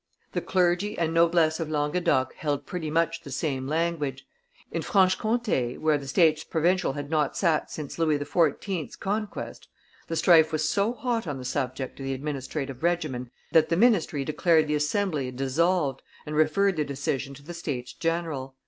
The 0.31 0.41
clergy 0.41 0.97
and 0.97 1.13
noblesse 1.13 1.59
of 1.59 1.69
Languedoc 1.69 2.33
held 2.33 2.65
pretty 2.65 2.89
much 2.89 3.21
the 3.21 3.29
same 3.29 3.67
language. 3.67 4.25
In 4.71 4.81
Franche 4.81 5.13
Comte, 5.15 5.77
where 5.77 5.99
the 5.99 6.07
states 6.07 6.43
provincial 6.43 6.93
had 6.93 7.11
not 7.11 7.37
sat 7.37 7.69
since 7.69 7.99
Louis 7.99 8.17
XIV.'s 8.17 8.95
conquest, 8.95 9.67
the 10.07 10.15
strife 10.15 10.51
was 10.51 10.67
so 10.67 10.91
hot 10.93 11.27
on 11.27 11.37
the 11.37 11.45
subject 11.45 11.99
of 11.99 12.03
the 12.07 12.15
administrative 12.15 12.81
regimen, 12.81 13.29
that 13.51 13.69
the 13.69 13.77
ministry 13.77 14.25
declared 14.25 14.67
the 14.67 14.73
assembly 14.73 15.29
dissolved, 15.29 16.01
and 16.25 16.35
referred 16.35 16.77
the 16.77 16.83
decision 16.83 17.35
to 17.35 17.43
the 17.43 17.53
States 17.53 17.93
general. 17.93 18.55